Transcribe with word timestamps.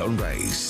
Climax 0.00 0.16
Sunrise. 0.16 0.69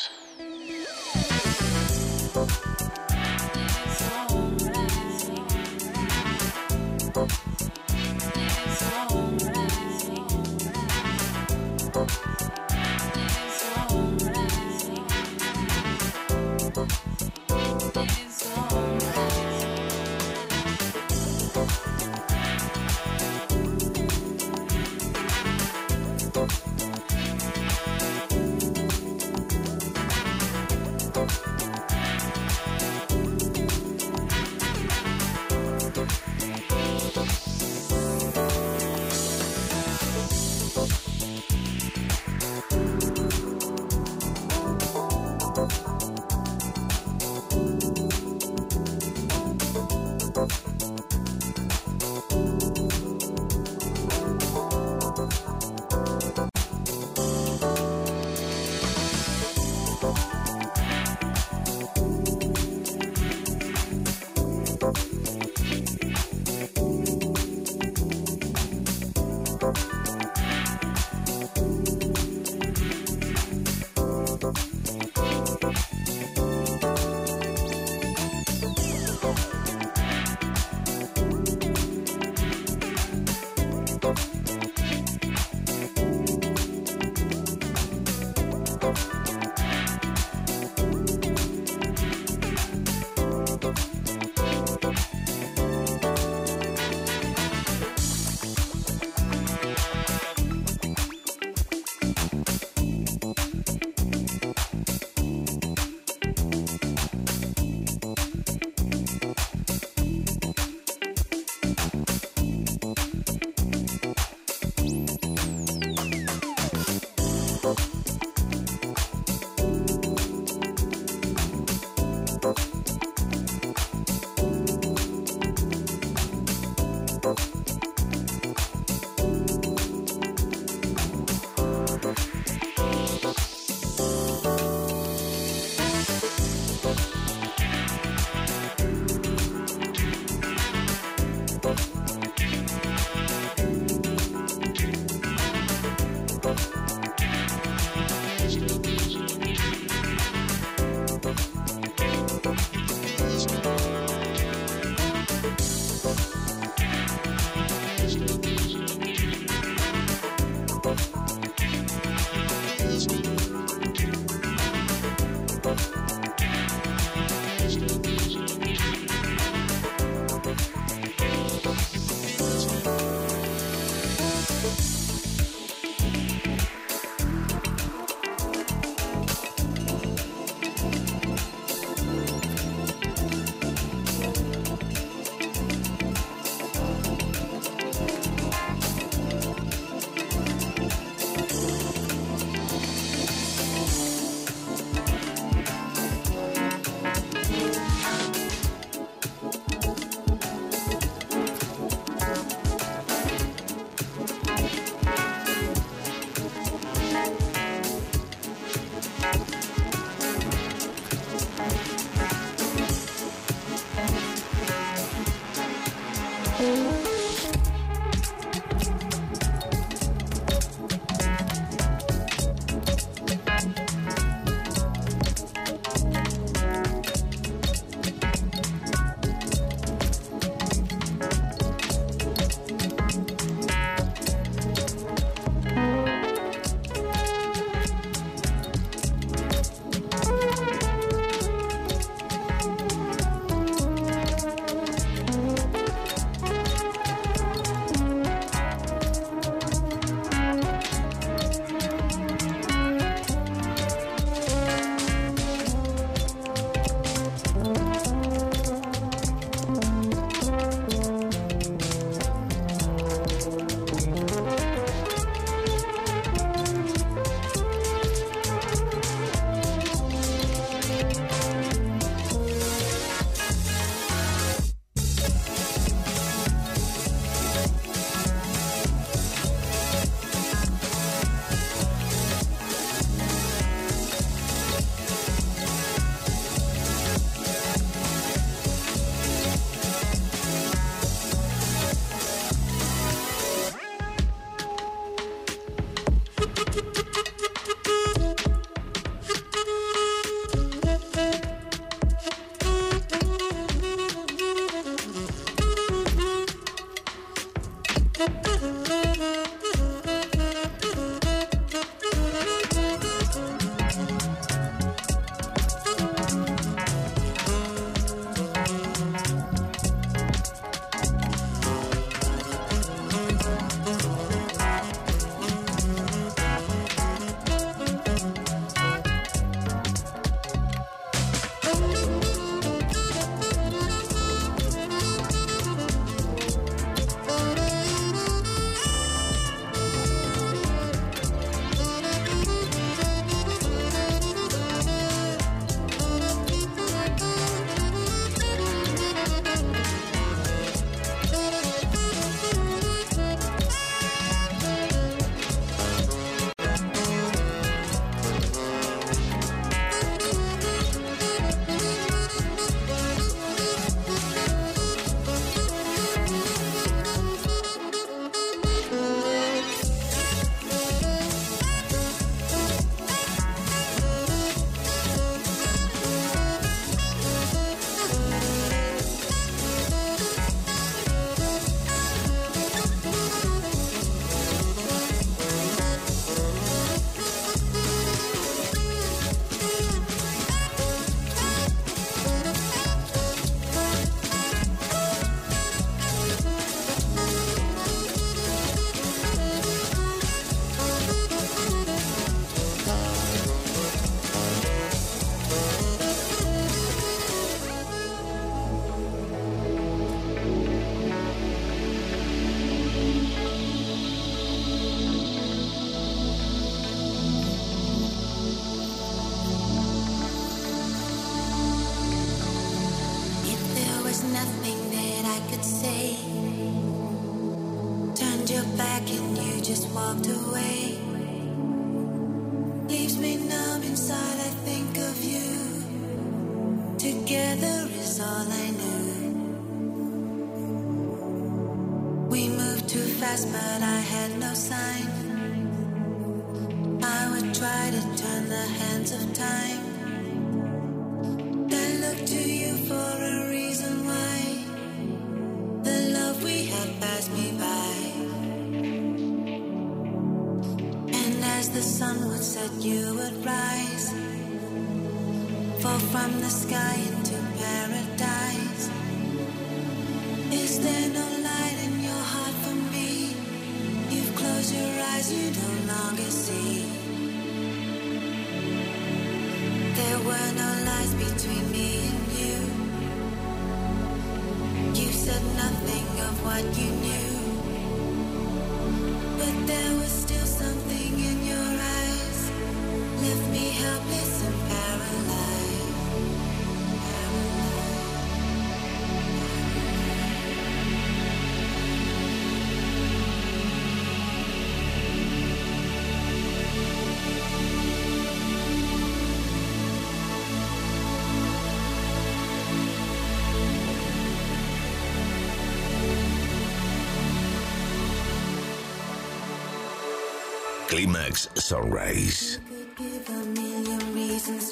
Climax 520.91 521.47
Sunrise. 521.55 522.59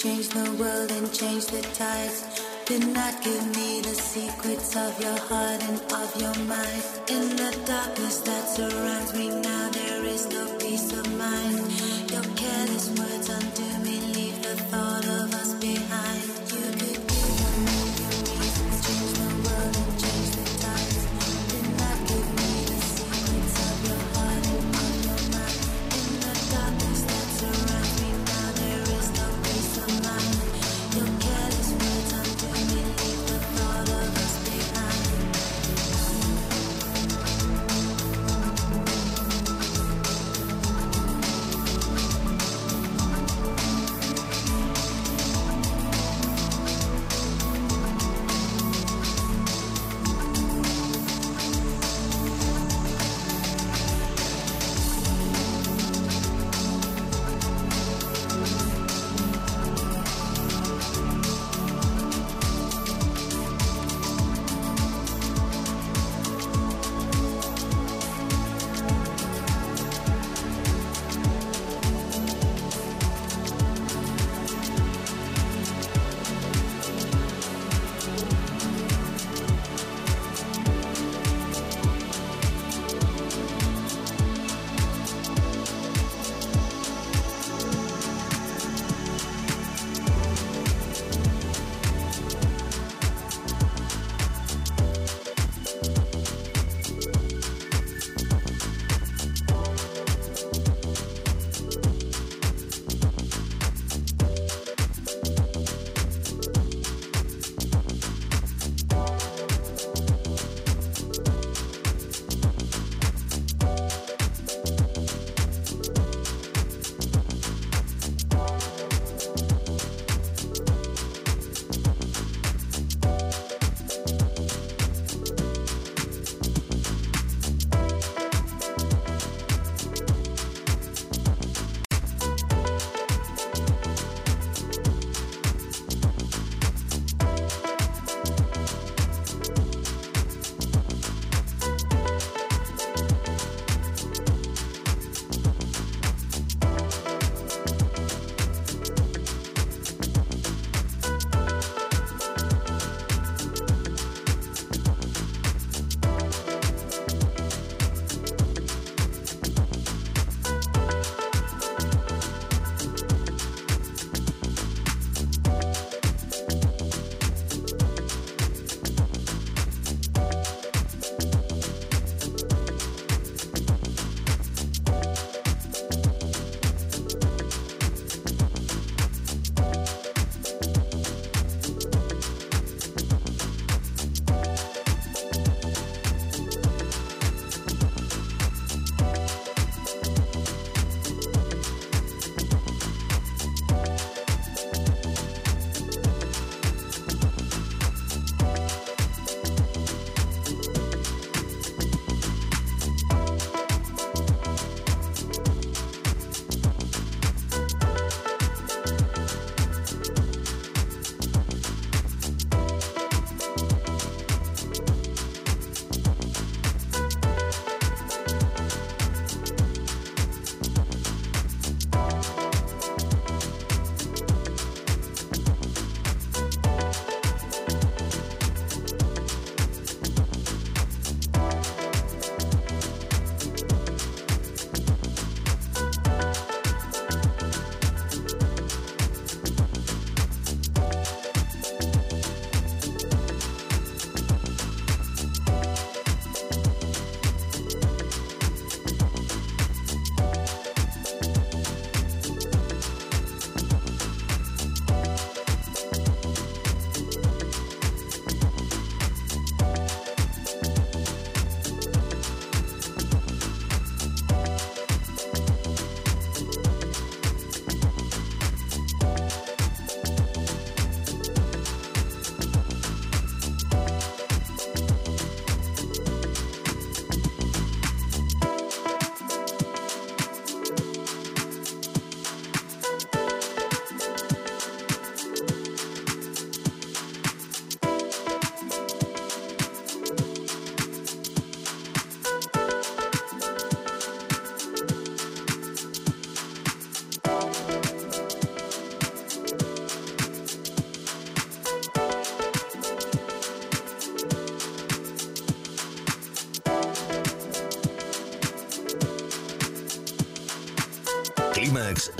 Change 0.04 0.28
the 0.30 0.52
world 0.60 0.92
and 0.92 1.14
change 1.14 1.46
the 1.48 1.62
tides. 1.74 2.26
Did 2.66 2.88
not 2.88 3.24
give 3.24 3.46
me 3.56 3.80
the 3.80 3.96
secrets 3.96 4.76
of 4.76 5.00
your 5.00 5.18
heart 5.18 5.64
and 5.64 5.80
of 5.80 6.10
your 6.20 6.36
mind. 6.44 6.84
In 7.08 7.36
the 7.38 7.52
darkness 7.66 8.20
that 8.20 8.50
surrounds 8.50 9.14
me 9.14 9.30
now, 9.30 9.70
there 9.72 10.04
is 10.04 10.28
no 10.28 10.58
peace 10.58 10.92
of 10.92 11.06
mind. 11.18 11.56
Your 12.12 12.24
careless 12.36 12.90
words 13.00 13.09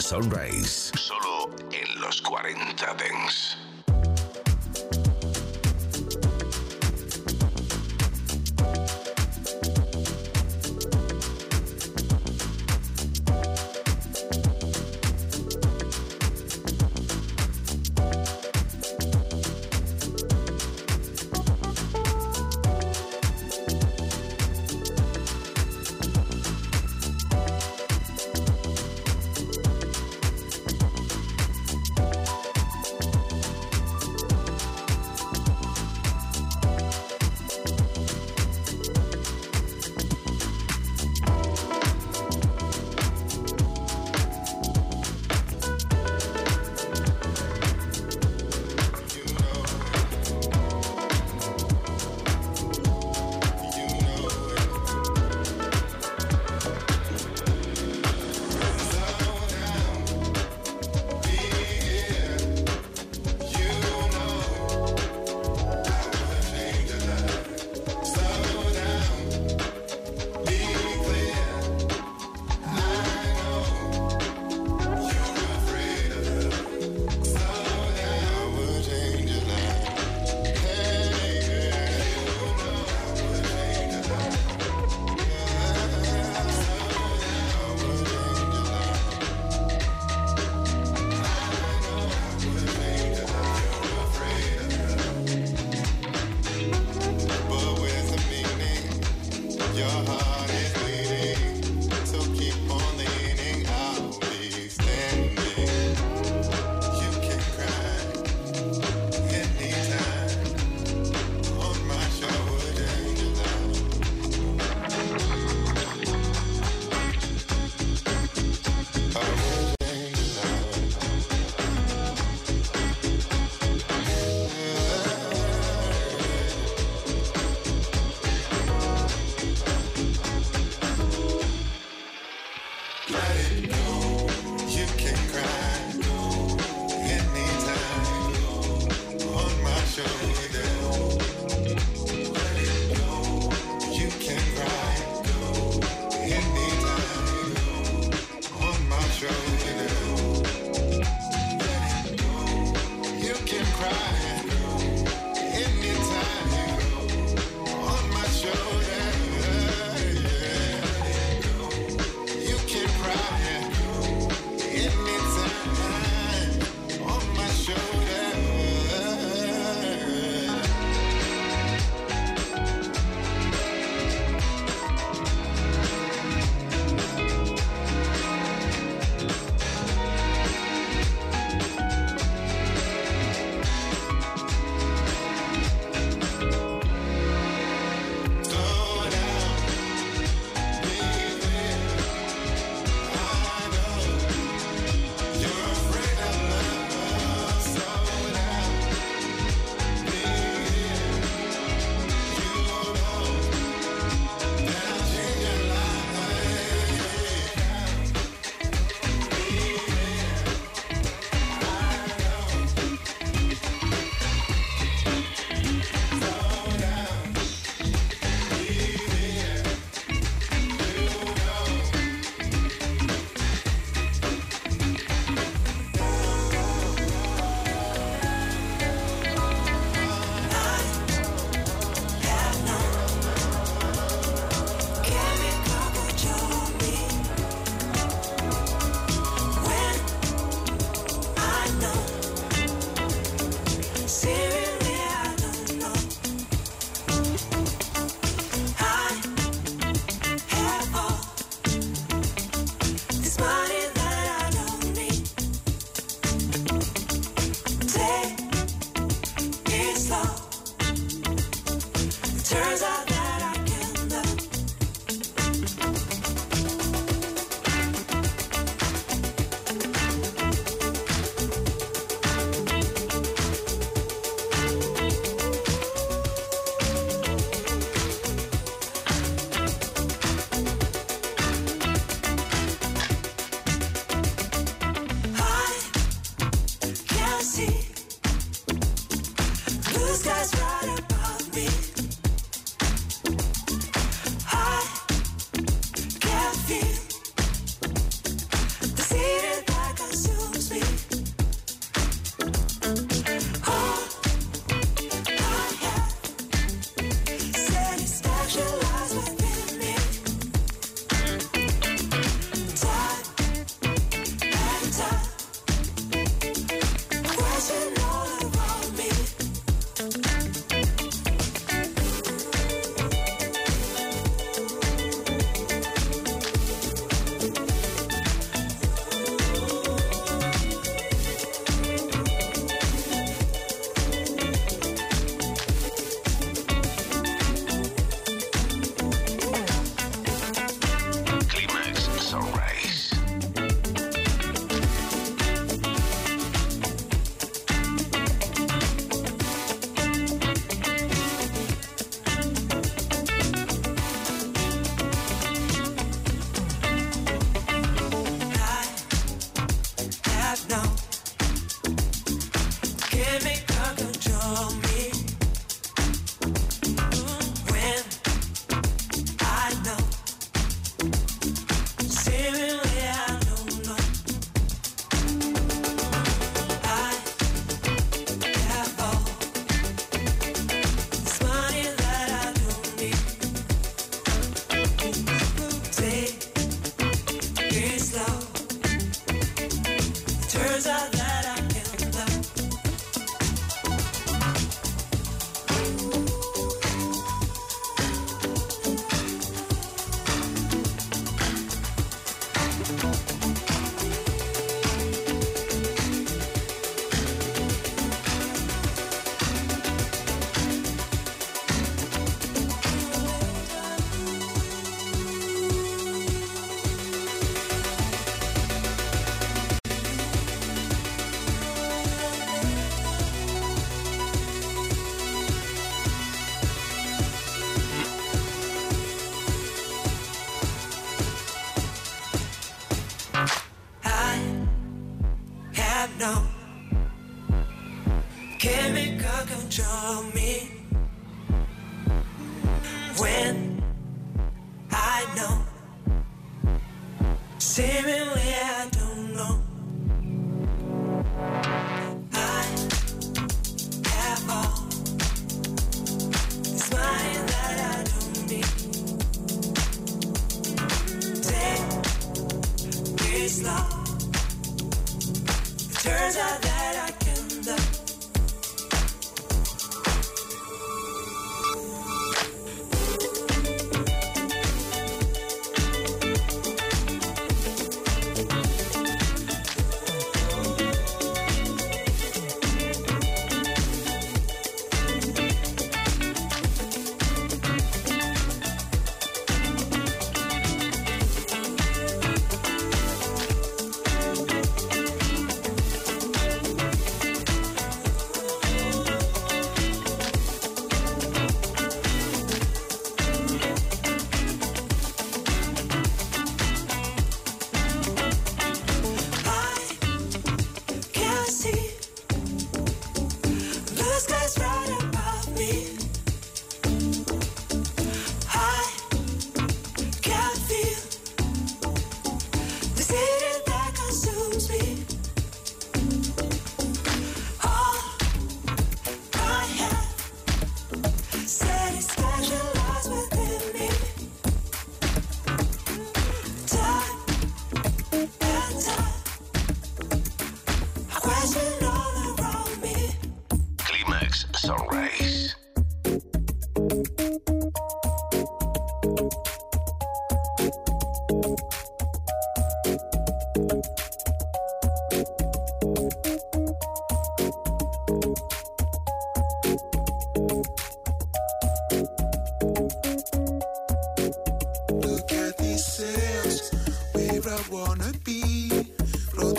Sunrise. 0.10 0.79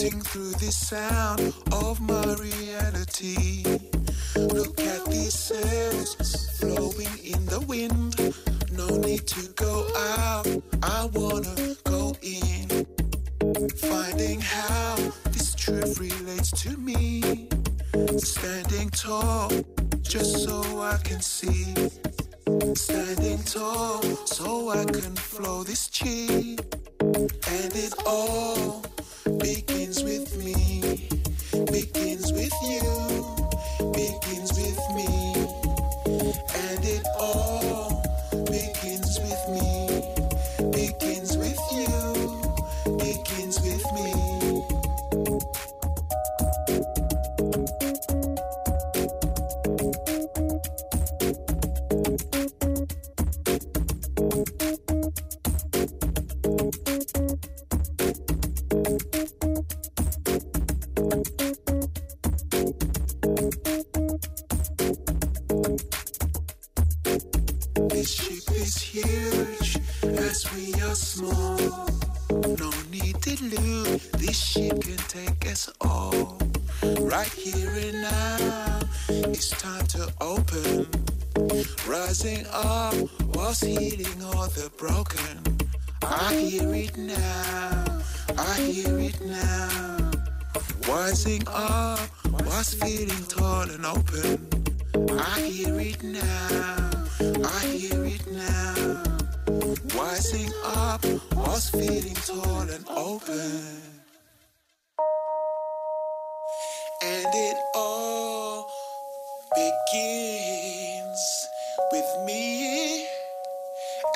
Floating 0.01 0.23
through 0.23 0.53
the 0.53 0.73
sound 0.73 1.53
of 1.73 2.01
my 2.01 2.25
reality. 2.37 3.63
Look 4.35 4.81
at 4.81 5.05
these 5.05 5.35
sails 5.35 6.15
flowing 6.59 7.19
in 7.23 7.45
the 7.45 7.61
wind. 7.69 8.17
No 8.73 8.89
need 8.97 9.27
to 9.27 9.47
go 9.57 9.87
out, 9.95 10.47
I 10.83 11.05
wanna 11.13 11.77
go 11.85 12.17
in. 12.23 12.87
Finding 13.77 14.41
how 14.41 14.97
this 15.33 15.55
truth 15.55 16.01
relates 16.01 16.51
to 16.63 16.79
me. 16.79 17.47
Standing 18.17 18.89
tall, 18.89 19.51
just 20.01 20.45
so 20.45 20.81
I 20.81 20.97
can 21.05 21.21
see. 21.21 21.75
Standing 22.75 23.43
tall, 23.43 24.01
so 24.25 24.71
I 24.71 24.83
can 24.87 25.15
flow 25.15 25.63
this 25.63 25.91
chi. 25.91 26.57
And 27.03 27.73
it 27.77 27.93
all 28.07 28.90
awakens. 29.41 30.10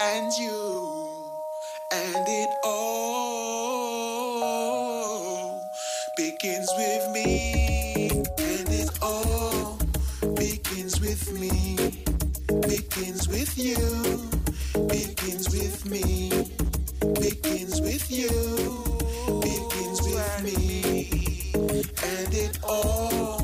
and 0.01 0.33
you 0.35 1.09
and 1.93 2.27
it 2.29 2.51
all 2.65 4.03
begins 6.17 6.69
with 6.77 7.11
me 7.13 8.11
and 8.11 8.69
it 8.71 8.91
all 9.03 9.79
begins 10.37 11.01
with 11.01 11.33
me 11.39 11.77
begins 12.69 13.29
with 13.29 13.57
you 13.57 13.77
begins 14.89 15.49
with 15.51 15.87
me 15.89 16.31
begins 17.21 17.81
with 17.81 18.11
you 18.11 18.31
begins 19.41 20.03
with 20.03 20.43
me 20.43 21.53
and 22.03 22.35
it 22.35 22.59
all 22.65 23.44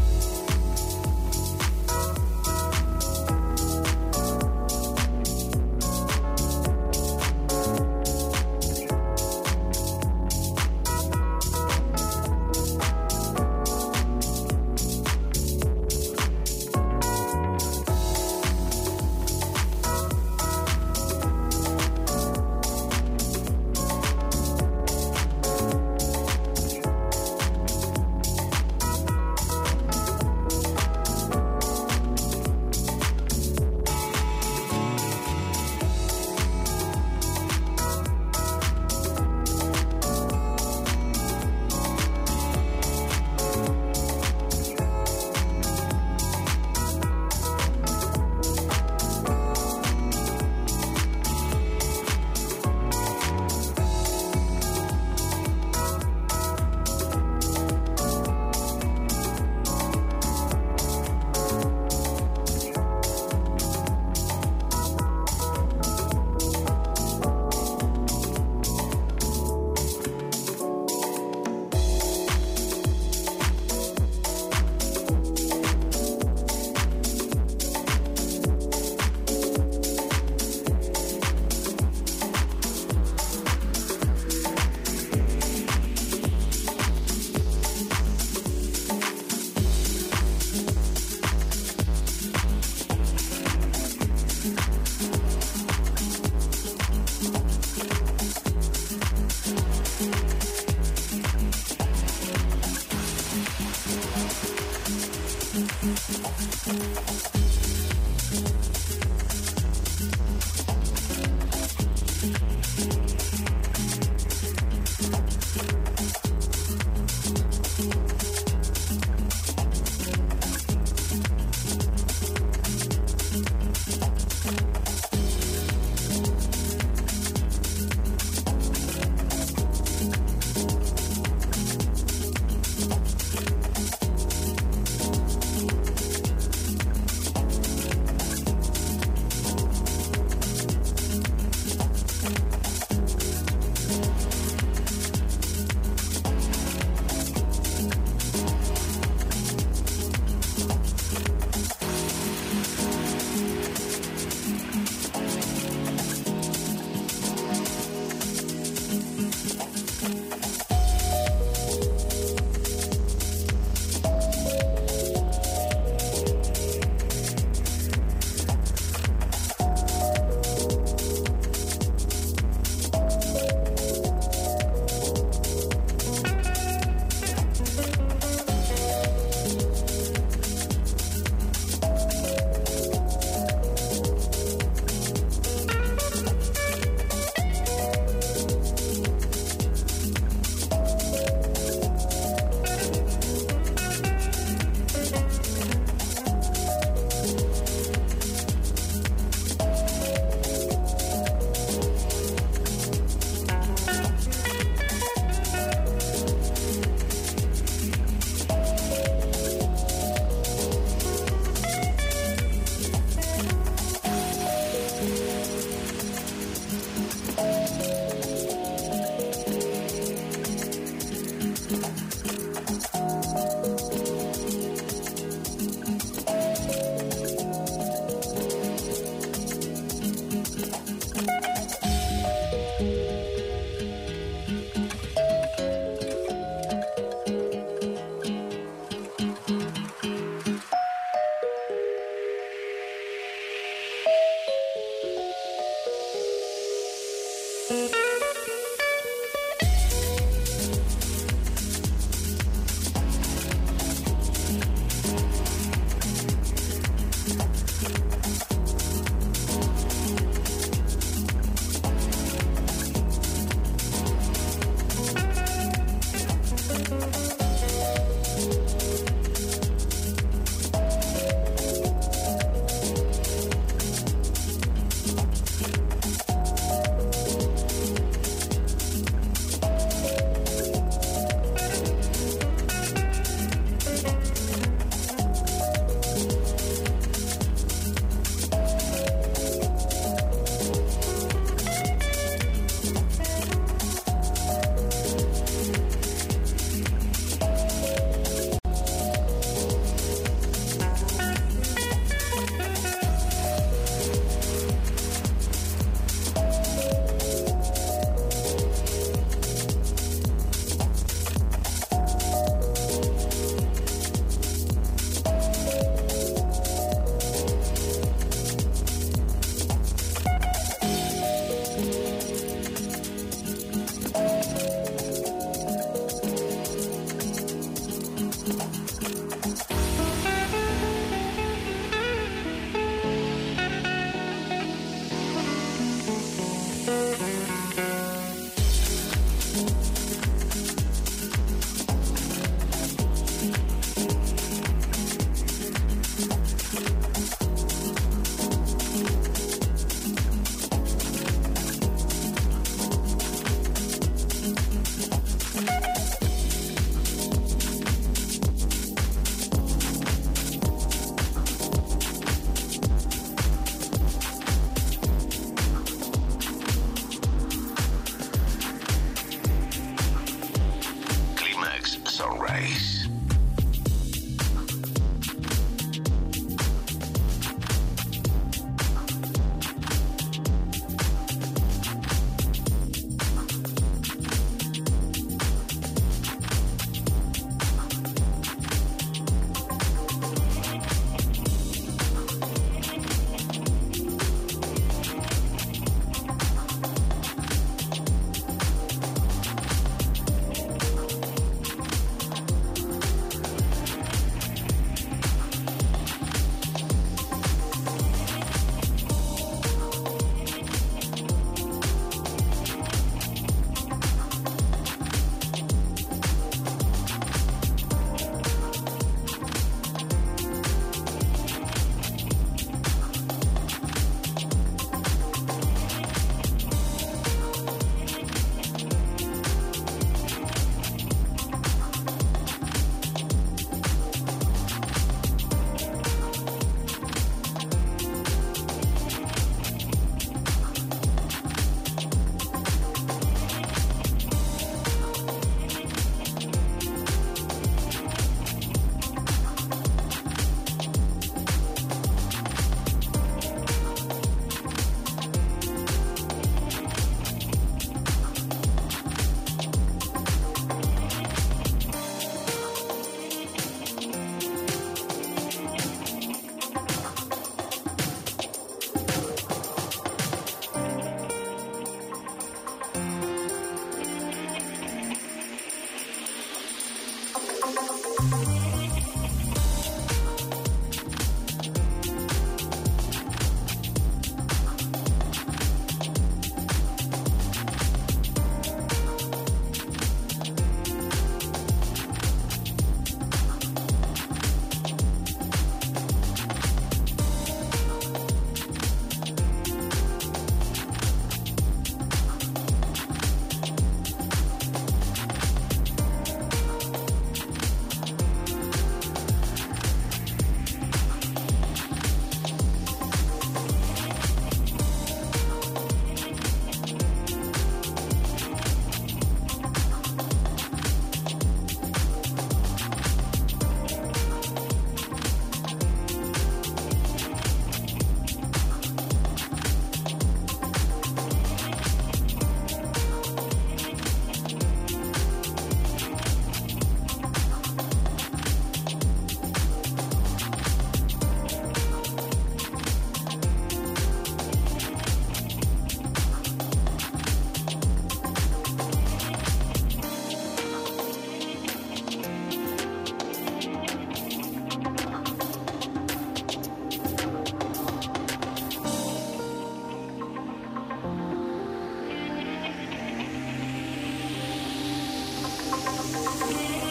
Cause 566.41 566.55
I've 566.55 566.90